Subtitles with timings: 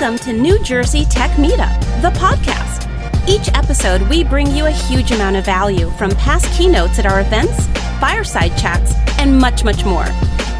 [0.00, 2.88] Welcome to New Jersey Tech Meetup, the podcast.
[3.28, 7.20] Each episode, we bring you a huge amount of value from past keynotes at our
[7.20, 7.66] events,
[8.00, 10.06] fireside chats, and much, much more.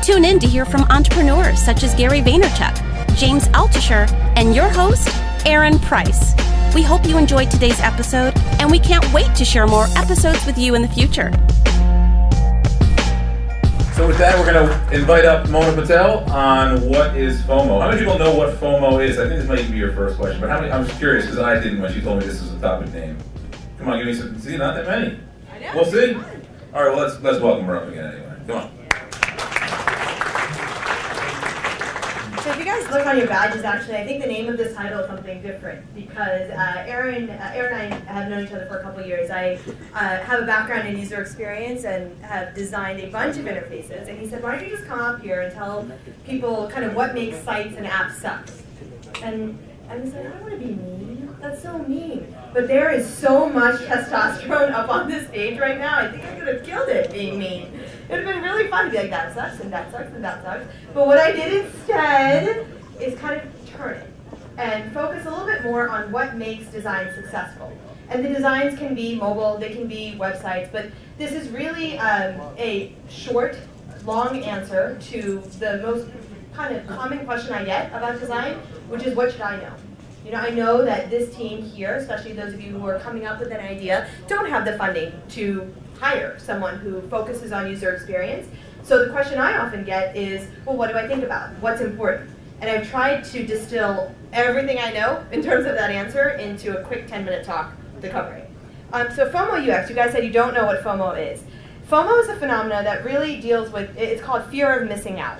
[0.02, 5.08] Tune in to hear from entrepreneurs such as Gary Vaynerchuk, James Altucher, and your host,
[5.46, 6.34] Aaron Price.
[6.74, 10.58] We hope you enjoyed today's episode, and we can't wait to share more episodes with
[10.58, 11.30] you in the future.
[14.00, 17.82] So with that, we're going to invite up Mona Patel on what is FOMO.
[17.82, 19.18] How many people know what FOMO is?
[19.18, 20.72] I think this might even be your first question, but how many?
[20.72, 23.18] I'm just curious because I didn't when she told me this was a topic name.
[23.76, 24.38] Come on, give me some.
[24.38, 25.20] See, not that many.
[25.52, 25.72] I know.
[25.74, 26.14] We'll see.
[26.14, 26.22] All
[26.82, 28.36] right, well let's let's welcome her up again anyway.
[28.46, 28.79] Come on.
[32.90, 35.94] Look on your badges, actually, I think the name of this title is something different
[35.94, 39.30] because uh, Aaron, uh, Aaron and I have known each other for a couple years.
[39.30, 39.60] I
[39.94, 44.08] uh, have a background in user experience and have designed a bunch of interfaces.
[44.08, 45.88] And he said, why don't you just come up here and tell
[46.26, 48.48] people kind of what makes sites and apps suck?
[49.22, 49.56] And
[49.88, 51.36] I was like, I don't want to be mean.
[51.40, 52.34] That's so mean.
[52.52, 56.00] But there is so much testosterone up on this stage right now.
[56.00, 57.62] I think I could have killed it being mean.
[58.08, 60.24] It would have been really fun to be like, that sucks, and that sucks, and
[60.24, 60.66] that sucks.
[60.92, 62.49] But what I did instead
[63.10, 64.10] is kind of turn it
[64.58, 67.72] and focus a little bit more on what makes design successful.
[68.08, 70.86] And the designs can be mobile, they can be websites, but
[71.16, 73.56] this is really um, a short,
[74.04, 76.08] long answer to the most
[76.54, 78.54] kind of common question I get about design,
[78.88, 79.72] which is what should I know?
[80.24, 83.26] You know, I know that this team here, especially those of you who are coming
[83.26, 87.94] up with an idea, don't have the funding to hire someone who focuses on user
[87.94, 88.46] experience.
[88.82, 91.50] So the question I often get is, well, what do I think about?
[91.60, 92.30] What's important?
[92.60, 96.84] And I've tried to distill everything I know in terms of that answer into a
[96.84, 98.50] quick 10 minute talk to cover it.
[98.92, 101.42] Um, so FOMO UX, you guys said you don't know what FOMO is.
[101.88, 105.38] FOMO is a phenomenon that really deals with, it's called fear of missing out.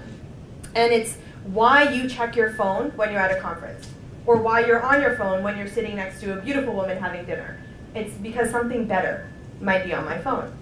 [0.74, 3.88] And it's why you check your phone when you're at a conference,
[4.26, 7.24] or why you're on your phone when you're sitting next to a beautiful woman having
[7.24, 7.60] dinner.
[7.94, 9.28] It's because something better
[9.60, 10.52] might be on my phone.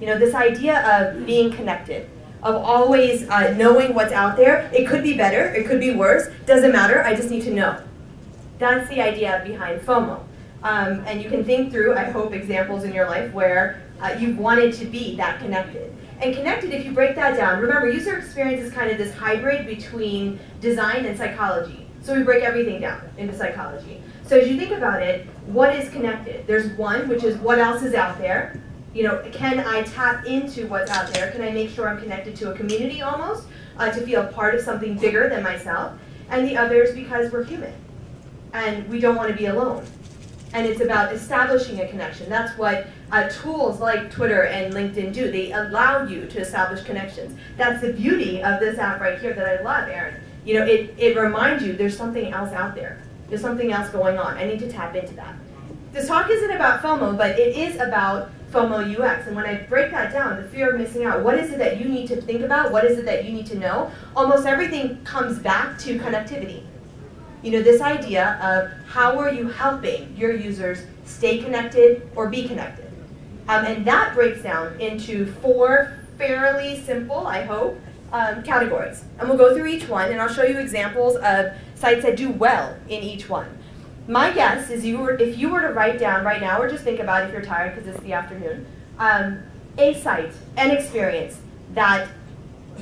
[0.00, 2.08] You know, this idea of being connected,
[2.42, 4.70] of always uh, knowing what's out there.
[4.72, 7.82] It could be better, it could be worse, doesn't matter, I just need to know.
[8.58, 10.24] That's the idea behind FOMO.
[10.62, 14.38] Um, and you can think through, I hope, examples in your life where uh, you've
[14.38, 15.94] wanted to be that connected.
[16.20, 19.66] And connected, if you break that down, remember, user experience is kind of this hybrid
[19.66, 21.86] between design and psychology.
[22.02, 24.02] So we break everything down into psychology.
[24.24, 26.46] So as you think about it, what is connected?
[26.46, 28.60] There's one, which is what else is out there.
[28.98, 31.30] You know, can I tap into what's out there?
[31.30, 34.60] Can I make sure I'm connected to a community almost, uh, to feel part of
[34.60, 35.92] something bigger than myself?
[36.30, 37.72] And the other is because we're human,
[38.52, 39.86] and we don't want to be alone.
[40.52, 42.28] And it's about establishing a connection.
[42.28, 45.30] That's what uh, tools like Twitter and LinkedIn do.
[45.30, 47.38] They allow you to establish connections.
[47.56, 50.20] That's the beauty of this app right here that I love, Aaron.
[50.44, 53.00] You know, it, it reminds you there's something else out there.
[53.28, 54.36] There's something else going on.
[54.36, 55.36] I need to tap into that.
[55.92, 59.26] This talk isn't about FOMO, but it is about FOMO UX.
[59.26, 61.80] And when I break that down, the fear of missing out, what is it that
[61.80, 62.72] you need to think about?
[62.72, 63.90] What is it that you need to know?
[64.16, 66.62] Almost everything comes back to connectivity.
[67.42, 72.48] You know, this idea of how are you helping your users stay connected or be
[72.48, 72.86] connected?
[73.48, 77.78] Um, and that breaks down into four fairly simple, I hope,
[78.12, 79.04] um, categories.
[79.18, 82.30] And we'll go through each one, and I'll show you examples of sites that do
[82.30, 83.57] well in each one.
[84.08, 86.82] My guess is you were, if you were to write down right now, or just
[86.82, 88.64] think about if you're tired because it's the afternoon,
[88.98, 89.42] um,
[89.76, 91.38] a site, an experience
[91.74, 92.08] that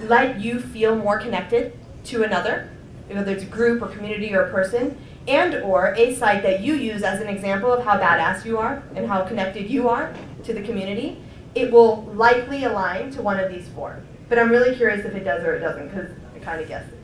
[0.05, 2.71] let you feel more connected to another,
[3.09, 6.75] whether it's a group or community or a person, and or a site that you
[6.75, 10.15] use as an example of how badass you are and how connected you are
[10.45, 11.21] to the community,
[11.57, 14.01] it will likely align to one of these four.
[14.29, 16.93] But I'm really curious if it does or it doesn't because I kind of guessed
[16.93, 17.01] it.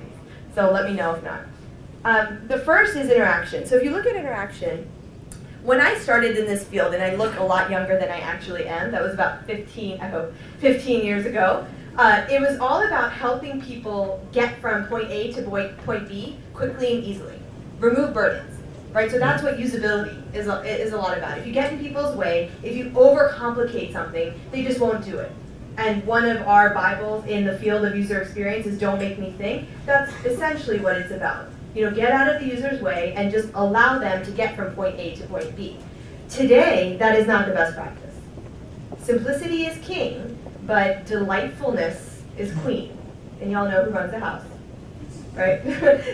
[0.55, 1.41] So let me know if not.
[2.05, 3.67] Um, the first is interaction.
[3.67, 4.89] So if you look at interaction,
[5.63, 8.67] when I started in this field, and I look a lot younger than I actually
[8.67, 11.65] am, that was about 15, I hope, 15 years ago,
[11.97, 15.43] uh, it was all about helping people get from point A to
[15.85, 17.39] point B quickly and easily.
[17.79, 18.59] Remove burdens,
[18.93, 19.11] right?
[19.11, 21.39] So that's what usability is is a lot about.
[21.39, 25.31] If you get in people's way, if you overcomplicate something, they just won't do it.
[25.77, 29.33] And one of our Bibles in the field of user experience is Don't Make Me
[29.33, 29.69] Think.
[29.87, 31.49] That's essentially what it's about.
[31.75, 34.75] You know, get out of the user's way and just allow them to get from
[34.75, 35.79] point A to point B.
[36.29, 38.15] Today, that is not the best practice.
[39.03, 42.97] Simplicity is king, but delightfulness is queen.
[43.41, 44.45] And y'all know who runs the house,
[45.35, 45.61] right?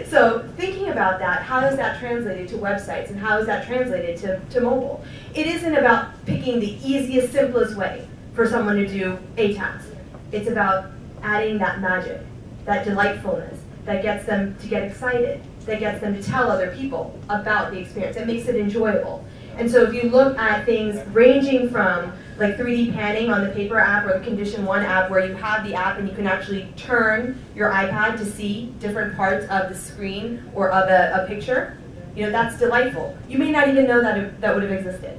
[0.09, 4.17] so thinking about that, how is that translated to websites and how is that translated
[4.19, 5.05] to, to mobile?
[5.35, 9.89] It isn't about picking the easiest, simplest way for someone to do a task.
[10.33, 10.91] It's about
[11.23, 12.23] adding that magic,
[12.65, 17.17] that delightfulness, that gets them to get excited, that gets them to tell other people
[17.29, 18.17] about the experience.
[18.17, 19.25] It makes it enjoyable.
[19.57, 23.79] And so if you look at things ranging from like 3D panning on the paper
[23.79, 26.73] app or the Condition 1 app where you have the app and you can actually
[26.77, 31.77] turn your iPad to see different parts of the screen or of a, a picture,
[32.15, 33.17] you know, that's delightful.
[33.29, 35.19] You may not even know that it, that would have existed.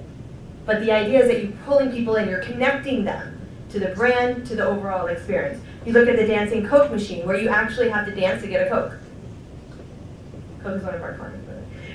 [0.66, 4.45] But the idea is that you're pulling people in, you're connecting them to the brand,
[4.48, 5.62] to the overall experience.
[5.86, 8.66] You look at the dancing Coke machine where you actually have to dance to get
[8.66, 8.94] a Coke.
[10.63, 11.47] Coke is one of our clients.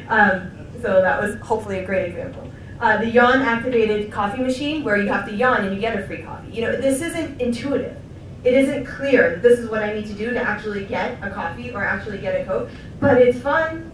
[0.08, 0.50] Um,
[0.82, 2.50] so that was hopefully a great example.
[2.80, 6.06] Uh, the yawn activated coffee machine where you have to yawn and you get a
[6.06, 6.52] free coffee.
[6.52, 7.96] You know, this isn't intuitive.
[8.42, 11.70] It isn't clear this is what I need to do to actually get a coffee
[11.70, 12.68] or actually get a Coke,
[13.00, 13.90] but it's fun.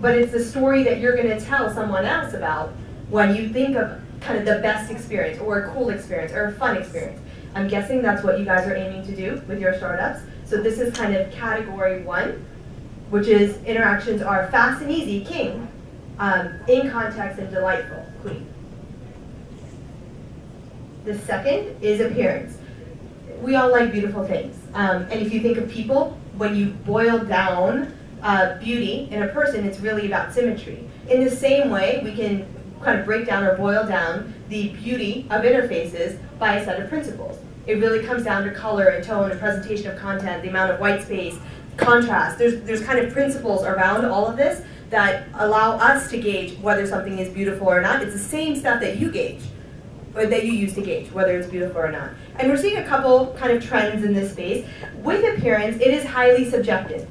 [0.00, 2.72] But it's the story that you're going to tell someone else about
[3.10, 6.52] when you think of kind of the best experience or a cool experience or a
[6.52, 7.20] fun experience.
[7.54, 10.20] I'm guessing that's what you guys are aiming to do with your startups.
[10.44, 12.44] So this is kind of category one,
[13.10, 15.68] which is interactions are fast and easy, king,
[16.18, 18.46] um, in context and delightful, queen.
[21.04, 22.58] The second is appearance.
[23.40, 24.56] We all like beautiful things.
[24.74, 29.28] Um, and if you think of people, when you boil down uh, beauty in a
[29.28, 30.88] person, it's really about symmetry.
[31.08, 32.46] In the same way, we can
[32.82, 36.88] kind of break down or boil down the beauty of interfaces by a set of
[36.88, 37.38] principles.
[37.66, 40.80] It really comes down to color and tone and presentation of content, the amount of
[40.80, 41.36] white space,
[41.76, 42.38] contrast.
[42.38, 46.86] There's, there's kind of principles around all of this that allow us to gauge whether
[46.86, 48.02] something is beautiful or not.
[48.02, 49.42] It's the same stuff that you gauge,
[50.14, 52.10] or that you use to gauge whether it's beautiful or not.
[52.36, 54.64] And we're seeing a couple kind of trends in this space.
[55.02, 57.08] With appearance, it is highly subjective.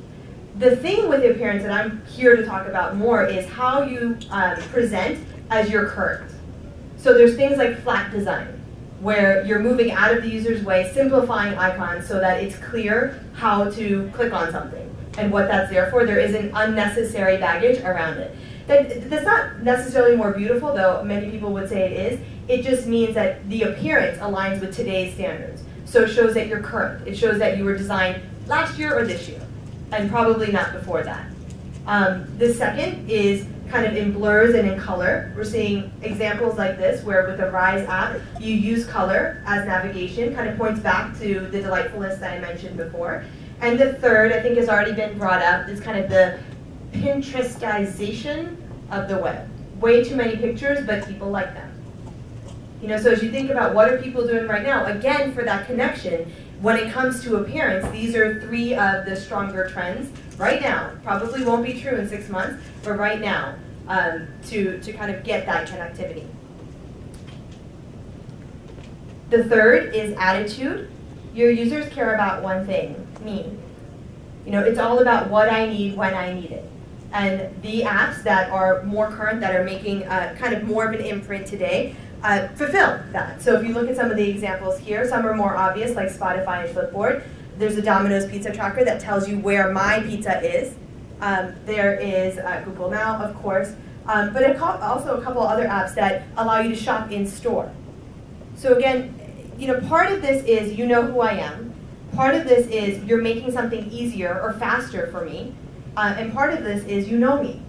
[0.58, 4.56] The thing with appearance that I'm here to talk about more is how you um,
[4.56, 6.32] present as your current.
[6.98, 8.55] So there's things like flat design,
[9.06, 13.70] where you're moving out of the user's way, simplifying icons so that it's clear how
[13.70, 16.08] to click on something and what that's there for.
[16.08, 18.36] There isn't unnecessary baggage around it.
[18.66, 22.20] That, that's not necessarily more beautiful, though many people would say it is.
[22.48, 25.62] It just means that the appearance aligns with today's standards.
[25.86, 27.08] So it shows that you're current.
[27.08, 29.42] It shows that you were designed last year or this year,
[29.92, 31.28] and probably not before that.
[31.86, 35.34] Um, the second is kind of in blurs and in color.
[35.36, 40.36] We're seeing examples like this where with the Rise app, you use color as navigation,
[40.36, 43.24] kind of points back to the delightfulness that I mentioned before.
[43.62, 46.40] And the third, I think has already been brought up, is kind of the
[46.92, 48.56] Pinterestization
[48.92, 49.50] of the web.
[49.80, 51.72] Way too many pictures, but people like them.
[52.82, 55.44] You know, so as you think about what are people doing right now, again, for
[55.44, 60.62] that connection, when it comes to appearance, these are three of the stronger trends right
[60.62, 60.92] now.
[61.04, 63.56] Probably won't be true in six months, but right now,
[63.88, 66.28] um, to, to kind of get that connectivity.
[69.30, 70.90] The third is attitude.
[71.34, 73.52] Your users care about one thing, me.
[74.46, 76.70] You know, it's all about what I need when I need it.
[77.12, 81.00] And the apps that are more current, that are making uh, kind of more of
[81.00, 83.42] an imprint today, uh, fulfill that.
[83.42, 86.10] So if you look at some of the examples here, some are more obvious, like
[86.10, 87.24] Spotify and Flipboard.
[87.58, 90.76] There's a Domino's pizza tracker that tells you where my pizza is.
[91.22, 93.74] Um, there is uh, Google Now, of course,
[94.08, 97.72] um, but a also a couple other apps that allow you to shop in store.
[98.56, 99.20] So again,
[99.58, 101.74] you know, part of this is you know who I am.
[102.14, 105.54] Part of this is you're making something easier or faster for me.
[105.96, 107.62] Uh, and part of this is you know me.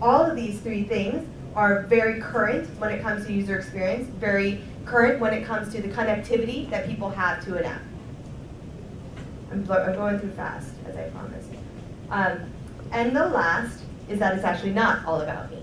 [0.00, 4.62] All of these three things are very current when it comes to user experience, very
[4.86, 7.82] current when it comes to the connectivity that people have to an app.
[9.50, 11.50] I'm, going through fast, as I promised.
[12.10, 12.52] Um,
[12.92, 15.62] and the last is that it's actually not all about me.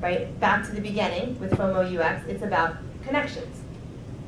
[0.00, 0.38] Right?
[0.40, 3.62] Back to the beginning with FOMO UX, it's about connections.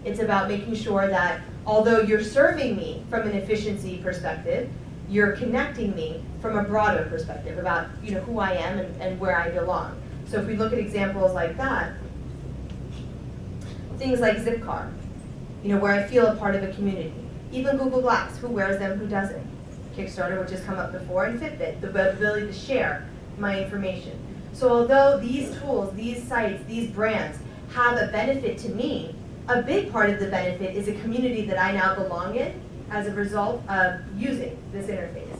[0.04, 4.70] It's about making sure that although you're serving me from an efficiency perspective,
[5.08, 9.20] you're connecting me from a broader perspective about you know who I am and, and
[9.20, 10.00] where I belong.
[10.26, 11.94] So if we look at examples like that,
[13.99, 14.92] things like Zipcar,
[15.62, 17.14] you know, where I feel a part of a community.
[17.50, 19.46] Even Google Glass, who wears them, who doesn't.
[19.96, 24.18] Kickstarter, which has come up before, and Fitbit, the ability to share my information.
[24.52, 27.38] So although these tools, these sites, these brands
[27.74, 29.14] have a benefit to me,
[29.48, 33.06] a big part of the benefit is a community that I now belong in as
[33.06, 35.38] a result of using this interface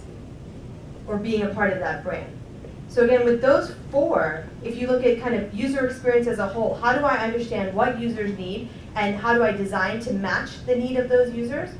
[1.06, 2.32] or being a part of that brand.
[2.88, 6.46] So again, with those four, if you look at kind of user experience as a
[6.46, 10.64] whole, how do I understand what users need and how do I design to match
[10.64, 11.70] the need of those users?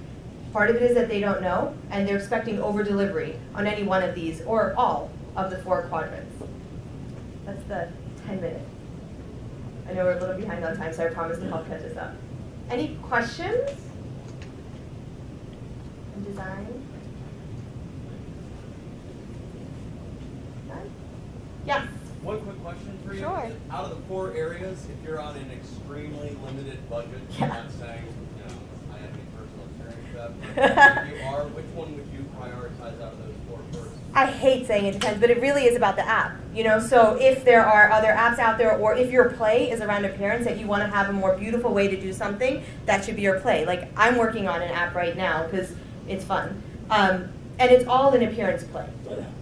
[0.53, 3.83] Part of it is that they don't know and they're expecting over delivery on any
[3.83, 6.35] one of these or all of the four quadrants.
[7.45, 7.89] That's the
[8.27, 8.63] 10 minute.
[9.89, 11.97] I know we're a little behind on time, so I promise to help catch us
[11.97, 12.15] up.
[12.71, 13.71] Any questions?
[16.27, 16.87] Design?
[20.69, 20.91] None.
[21.65, 21.87] Yeah.
[22.23, 23.21] One quick question for you.
[23.21, 23.51] Sure.
[23.71, 27.45] Out of the four areas, if you're on an extremely limited budget, Yeah.
[27.45, 28.03] I'm not saying,
[28.37, 28.61] you know,
[28.93, 29.69] I have any personal
[30.19, 33.35] experience with that, but if you are, which one would you prioritize out of those
[33.49, 33.95] four first?
[34.15, 36.37] I hate saying it depends, but it really is about the app.
[36.55, 39.81] You know, so if there are other apps out there, or if your play is
[39.81, 43.05] around appearance that you want to have a more beautiful way to do something, that
[43.05, 43.65] should be your play.
[43.65, 45.73] Like I'm working on an app right now because
[46.09, 48.89] it's fun, um, and it's all an appearance play.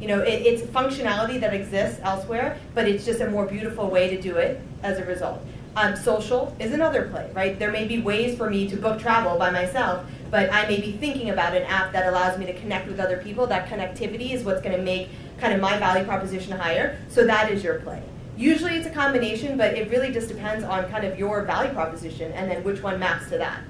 [0.00, 4.10] You know, it, it's functionality that exists elsewhere, but it's just a more beautiful way
[4.14, 5.40] to do it as a result.
[5.76, 7.58] Um, social is another play, right?
[7.58, 10.92] There may be ways for me to book travel by myself, but I may be
[10.92, 13.46] thinking about an app that allows me to connect with other people.
[13.46, 16.98] That connectivity is what's going to make kind of my value proposition higher.
[17.08, 18.02] So that is your play.
[18.36, 22.32] Usually it's a combination, but it really just depends on kind of your value proposition
[22.32, 23.60] and then which one maps to that.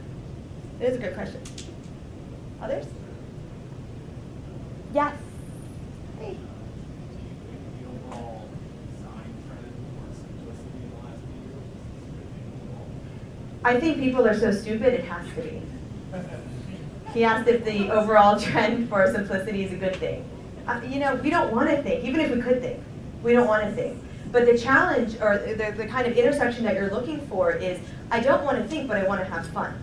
[0.80, 1.40] It is a good question.
[2.60, 2.86] Others?
[4.92, 5.16] Yes.
[6.18, 6.30] Hey.
[6.30, 8.48] Do you think the overall
[8.96, 11.64] design trend towards simplicity in the last few years
[13.62, 15.62] I think people are so stupid it has to be.
[17.12, 20.24] He asked if the overall trend for simplicity is a good thing.
[20.66, 22.82] Uh, you know, we don't want to think, even if we could think,
[23.22, 24.02] we don't want to think.
[24.32, 27.78] But the challenge or the, the kind of intersection that you're looking for is
[28.10, 29.80] I don't want to think, but I want to have fun.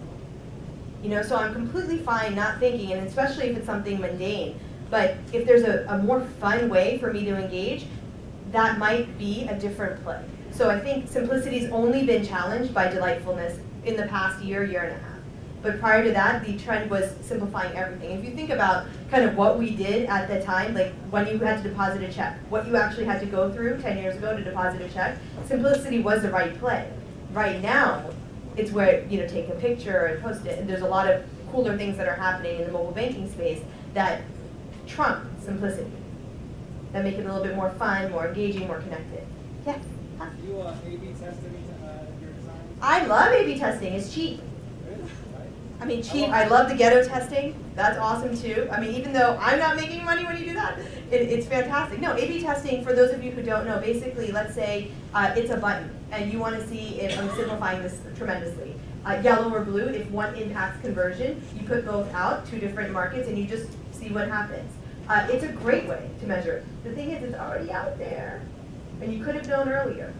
[1.01, 4.59] You know, so I'm completely fine not thinking, and especially if it's something mundane.
[4.89, 7.87] But if there's a, a more fun way for me to engage,
[8.51, 10.23] that might be a different play.
[10.51, 14.91] So I think simplicity's only been challenged by delightfulness in the past year, year and
[14.91, 15.12] a half.
[15.63, 18.12] But prior to that, the trend was simplifying everything.
[18.12, 21.39] If you think about kind of what we did at the time, like when you
[21.39, 24.36] had to deposit a check, what you actually had to go through 10 years ago
[24.36, 25.17] to deposit a check,
[25.48, 26.91] simplicity was the right play.
[27.32, 28.10] Right now,
[28.58, 30.60] it's where, you know, take a picture and post it.
[30.60, 33.62] And there's a lot of cooler things that are happening in the mobile banking space
[33.93, 34.22] that
[34.86, 35.89] trump simplicity,
[36.91, 39.25] that make it a little bit more fun, more engaging, more connected.
[39.65, 39.79] Yes?
[40.20, 40.25] Huh?
[40.41, 41.25] Do you uh, A/B uh,
[42.22, 42.79] your designs?
[42.82, 43.93] I love A-B testing.
[43.93, 44.41] It's cheap.
[45.83, 46.29] I mean, cheap.
[46.29, 47.61] I love the ghetto testing.
[47.75, 48.69] That's awesome too.
[48.71, 50.79] I mean, even though I'm not making money when you do that,
[51.11, 51.99] it, it's fantastic.
[51.99, 52.85] No, A/B testing.
[52.85, 56.31] For those of you who don't know, basically, let's say uh, it's a button, and
[56.31, 58.75] you want to see if I'm simplifying this tremendously.
[59.05, 59.87] Uh, yellow or blue.
[59.87, 64.07] If one impacts conversion, you put both out, two different markets, and you just see
[64.07, 64.71] what happens.
[65.09, 66.63] Uh, it's a great way to measure.
[66.85, 68.41] The thing is, it's already out there,
[69.01, 70.13] and you could have known earlier.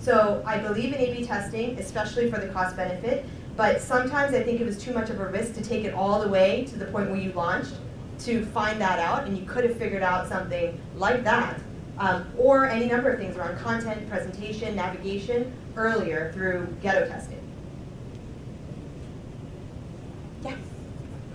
[0.00, 3.26] So I believe in A/B testing, especially for the cost benefit.
[3.60, 6.18] But sometimes I think it was too much of a risk to take it all
[6.18, 7.74] the way to the point where you launched
[8.20, 11.60] to find that out, and you could have figured out something like that,
[11.98, 17.38] um, or any number of things around content, presentation, navigation earlier through ghetto testing.
[20.42, 20.56] Yes.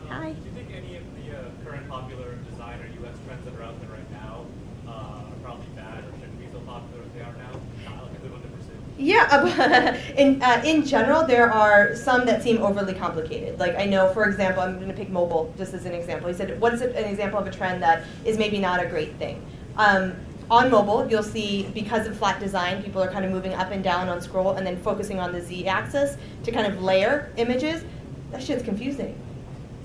[0.09, 0.31] Hi.
[0.31, 3.61] Do you think any of the uh, current popular design or UX trends that are
[3.61, 4.47] out there right now
[4.87, 7.61] uh, are probably bad or shouldn't be so popular as they are now?
[7.85, 8.71] Not like a good one to pursue.
[9.05, 13.59] Yeah, in, uh, in general, there are some that seem overly complicated.
[13.59, 16.27] Like I know, for example, I'm going to pick mobile just as an example.
[16.27, 19.13] He said, what is an example of a trend that is maybe not a great
[19.17, 19.45] thing?
[19.77, 20.15] Um,
[20.49, 23.83] on mobile, you'll see because of flat design, people are kind of moving up and
[23.83, 27.83] down on scroll and then focusing on the z-axis to kind of layer images.
[28.31, 29.15] That shit's confusing.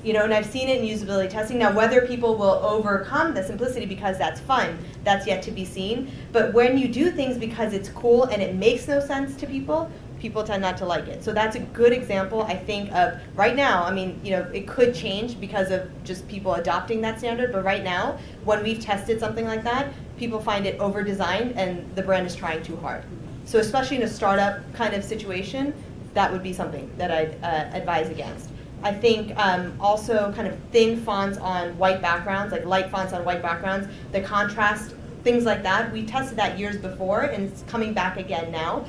[0.03, 1.59] You know, and I've seen it in usability testing.
[1.59, 6.11] Now, whether people will overcome the simplicity because that's fun, that's yet to be seen.
[6.33, 9.91] But when you do things because it's cool and it makes no sense to people,
[10.19, 11.25] people tend not to like it.
[11.25, 13.85] So that's a good example, I think, of right now.
[13.85, 17.53] I mean, you know, it could change because of just people adopting that standard.
[17.53, 21.95] But right now, when we've tested something like that, people find it over designed and
[21.97, 23.05] the brand is trying too hard.
[23.45, 25.75] So, especially in a startup kind of situation,
[26.15, 28.51] that would be something that I'd uh, advise against.
[28.83, 33.25] I think um, also kind of thin fonts on white backgrounds, like light fonts on
[33.25, 35.93] white backgrounds, the contrast, things like that.
[35.93, 38.87] We tested that years before, and it's coming back again now.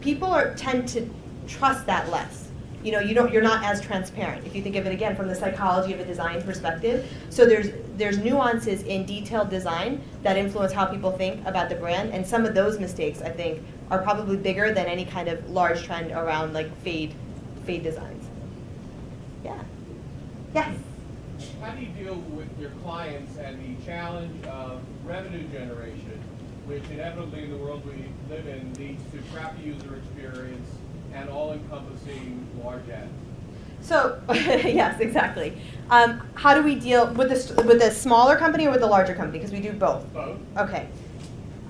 [0.00, 1.08] People are tend to
[1.48, 2.48] trust that less.
[2.84, 5.26] You know, you don't, you're not as transparent if you think of it again from
[5.26, 7.10] the psychology of a design perspective.
[7.30, 12.12] So there's there's nuances in detailed design that influence how people think about the brand,
[12.12, 15.82] and some of those mistakes I think are probably bigger than any kind of large
[15.84, 17.14] trend around like fade
[17.64, 18.23] fade designs.
[20.54, 20.76] Yes.
[21.60, 26.20] How do you deal with your clients and the challenge of revenue generation,
[26.66, 30.68] which inevitably in the world we live in leads to crappy user experience
[31.12, 33.10] and all-encompassing large ads?
[33.80, 35.60] So yes, exactly.
[35.90, 39.14] Um, how do we deal with this with the smaller company or with the larger
[39.14, 39.38] company?
[39.38, 40.10] Because we do both.
[40.14, 40.38] Both.
[40.56, 40.88] Okay.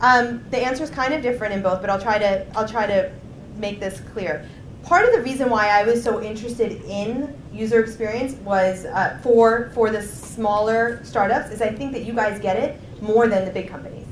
[0.01, 2.87] Um, the answer is kind of different in both, but I'll try to I'll try
[2.87, 3.11] to
[3.57, 4.49] make this clear.
[4.85, 9.71] Part of the reason why I was so interested in user experience was uh, for
[9.73, 13.51] for the smaller startups is I think that you guys get it more than the
[13.51, 14.07] big companies.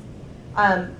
[0.55, 0.95] Um,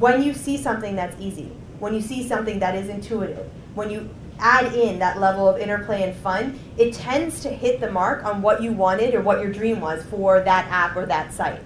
[0.00, 4.08] when you see something that's easy, when you see something that is intuitive, when you
[4.40, 8.42] add in that level of interplay and fun, it tends to hit the mark on
[8.42, 11.60] what you wanted or what your dream was for that app or that site.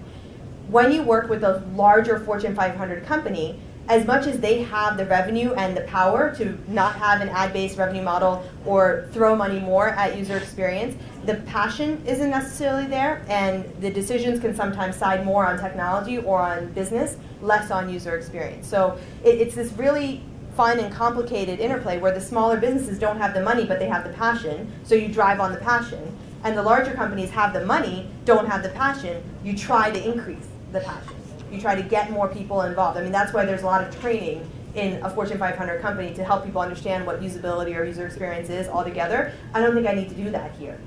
[0.67, 5.05] When you work with a larger Fortune 500 company, as much as they have the
[5.05, 9.89] revenue and the power to not have an ad-based revenue model or throw money more
[9.89, 15.45] at user experience, the passion isn't necessarily there, and the decisions can sometimes side more
[15.45, 18.67] on technology or on business, less on user experience.
[18.67, 20.21] So it, it's this really
[20.57, 24.03] fun and complicated interplay where the smaller businesses don't have the money, but they have
[24.03, 26.17] the passion, so you drive on the passion.
[26.43, 30.47] And the larger companies have the money, don't have the passion, you try to increase
[30.71, 31.16] the passion
[31.51, 32.97] you try to get more people involved.
[32.97, 36.23] I mean, that's why there's a lot of training in a Fortune 500 company to
[36.23, 39.33] help people understand what usability or user experience is altogether.
[39.53, 40.79] I don't think I need to do that here.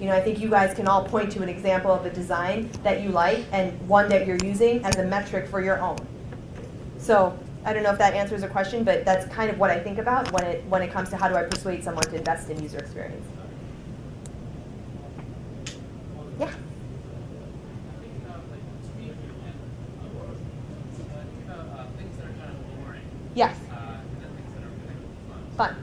[0.00, 2.70] You know, I think you guys can all point to an example of a design
[2.82, 5.98] that you like and one that you're using as a metric for your own.
[6.98, 9.78] So I don't know if that answers a question, but that's kind of what I
[9.78, 12.48] think about when it when it comes to how do I persuade someone to invest
[12.48, 13.26] in user experience.
[16.38, 16.50] Yeah.
[23.34, 23.56] Yes.
[25.56, 25.76] Fun.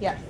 [0.00, 0.20] Yes.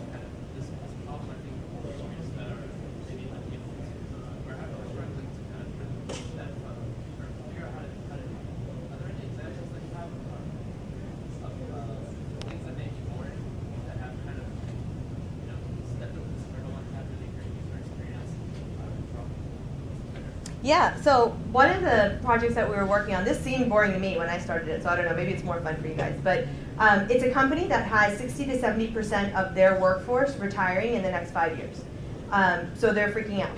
[20.68, 23.98] Yeah, so one of the projects that we were working on, this seemed boring to
[23.98, 25.94] me when I started it, so I don't know, maybe it's more fun for you
[25.94, 26.20] guys.
[26.22, 26.44] But
[26.78, 31.10] um, it's a company that has 60 to 70% of their workforce retiring in the
[31.10, 31.82] next five years.
[32.30, 33.56] Um, so they're freaking out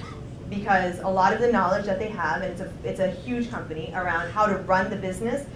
[0.51, 3.51] because a lot of the knowledge that they have, and it's a, it's a huge
[3.51, 5.49] company around how to run the business,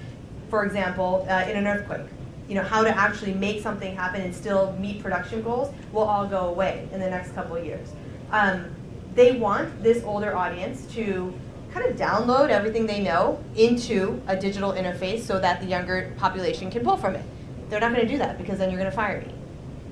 [0.50, 2.08] for example, uh, in an earthquake,
[2.48, 6.26] you know, how to actually make something happen and still meet production goals will all
[6.26, 7.92] go away in the next couple of years.
[8.32, 8.74] Um,
[9.14, 11.32] they want this older audience to
[11.74, 16.70] kind of download everything they know into a digital interface so that the younger population
[16.70, 17.24] can pull from it.
[17.68, 19.34] They're not going to do that because then you're going to fire me.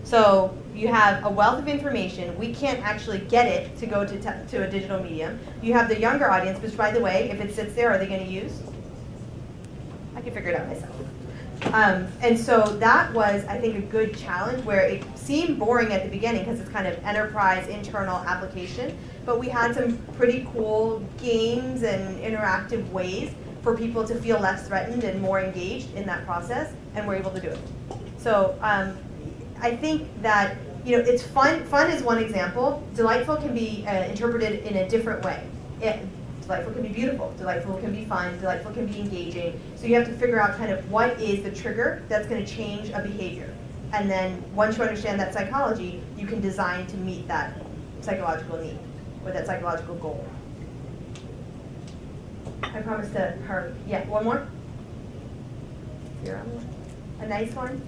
[0.05, 2.38] So you have a wealth of information.
[2.38, 5.40] We can't actually get it to go to, to a digital medium.
[5.61, 8.07] You have the younger audience, which, by the way, if it sits there, are they
[8.07, 8.61] going to use?
[10.14, 10.95] I can figure it out myself.
[11.73, 16.05] Um, and so that was, I think, a good challenge where it seemed boring at
[16.05, 21.03] the beginning because it's kind of enterprise internal application but we had some pretty cool
[21.19, 23.33] games and interactive ways
[23.63, 27.31] for people to feel less threatened and more engaged in that process, and we're able
[27.31, 27.59] to do it.
[28.19, 28.99] So um,
[29.61, 31.65] I think that you know it's fun.
[31.65, 32.87] Fun is one example.
[32.95, 35.47] Delightful can be uh, interpreted in a different way.
[35.81, 36.01] It,
[36.43, 37.33] delightful can be beautiful.
[37.39, 38.37] Delightful can be fun.
[38.41, 39.61] Delightful can be engaging.
[39.77, 42.53] So you have to figure out kind of what is the trigger that's going to
[42.53, 43.55] change a behavior,
[43.93, 47.63] and then once you understand that psychology, you can design to meet that
[48.01, 48.79] psychological need
[49.25, 50.27] with that psychological goal.
[52.63, 53.73] I promise to hurry.
[53.87, 54.47] Yeah, one more?
[56.25, 56.43] Here,
[57.21, 57.83] A nice one?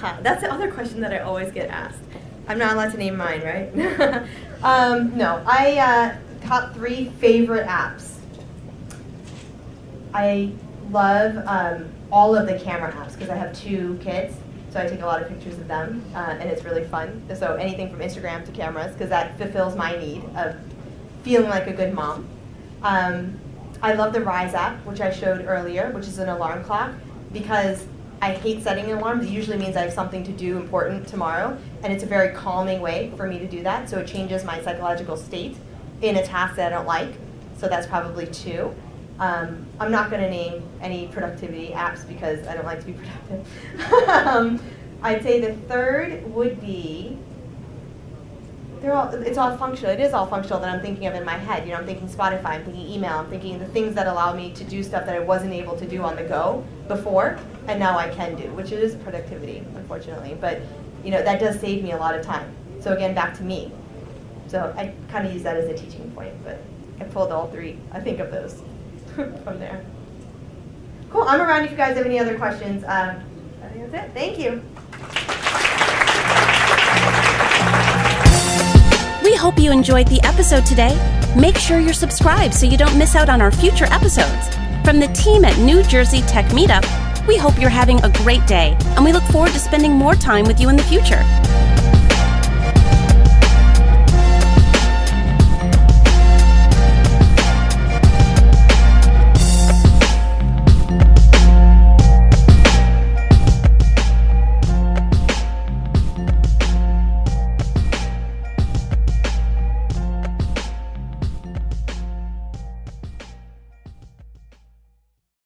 [0.00, 2.00] Huh, that's the other question that I always get asked.
[2.48, 4.26] I'm not allowed to name mine, right?
[4.62, 6.16] um, no, I uh,
[6.46, 8.16] top three favorite apps.
[10.12, 10.52] I
[10.90, 14.36] love um, all of the camera apps because I have two kids
[14.76, 17.24] so I take a lot of pictures of them, uh, and it's really fun.
[17.34, 20.54] So anything from Instagram to cameras, because that fulfills my need of
[21.22, 22.28] feeling like a good mom.
[22.82, 23.40] Um,
[23.80, 26.92] I love the Rise app, which I showed earlier, which is an alarm clock,
[27.32, 27.86] because
[28.20, 29.24] I hate setting alarms.
[29.24, 32.82] It usually means I have something to do important tomorrow, and it's a very calming
[32.82, 33.88] way for me to do that.
[33.88, 35.56] So it changes my psychological state
[36.02, 37.14] in a task that I don't like.
[37.56, 38.74] So that's probably two.
[39.18, 42.92] Um, I'm not going to name any productivity apps because I don't like to be
[43.28, 44.08] productive.
[44.08, 44.60] um,
[45.02, 47.18] I'd say the third would be
[48.80, 49.90] they're all it's all functional.
[49.90, 51.66] It is all functional that I'm thinking of in my head.
[51.66, 54.52] You know, I'm thinking Spotify, I'm thinking email, I'm thinking the things that allow me
[54.52, 57.98] to do stuff that I wasn't able to do on the go before, and now
[57.98, 60.36] I can do, which is productivity, unfortunately.
[60.40, 60.60] But
[61.04, 62.50] you know, that does save me a lot of time.
[62.80, 63.72] So again, back to me.
[64.48, 66.62] So I kind of use that as a teaching point, but
[67.00, 68.62] I pulled all three, I think, of those.
[69.44, 69.82] from there.
[71.10, 71.22] Cool.
[71.22, 72.84] I'm around if you guys have any other questions.
[72.84, 73.22] Um,
[73.62, 74.12] I think that's it.
[74.12, 74.62] Thank you.
[79.24, 80.94] We hope you enjoyed the episode today.
[81.34, 84.54] Make sure you're subscribed so you don't miss out on our future episodes.
[84.84, 86.84] From the team at New Jersey Tech Meetup,
[87.26, 90.44] we hope you're having a great day and we look forward to spending more time
[90.44, 91.22] with you in the future.